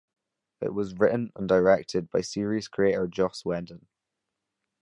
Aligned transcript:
It 0.61 0.73
was 0.73 0.95
written 0.97 1.31
and 1.35 1.47
directed 1.47 2.09
by 2.09 2.21
series 2.21 2.67
creator 2.67 3.05
Joss 3.05 3.45
Whedon. 3.45 3.87